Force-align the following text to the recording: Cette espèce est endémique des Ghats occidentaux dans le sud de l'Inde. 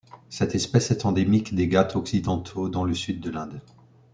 Cette 0.29 0.55
espèce 0.55 0.89
est 0.89 1.05
endémique 1.05 1.53
des 1.53 1.67
Ghats 1.67 1.91
occidentaux 1.95 2.69
dans 2.69 2.85
le 2.85 2.93
sud 2.95 3.19
de 3.21 3.29
l'Inde. 3.29 3.61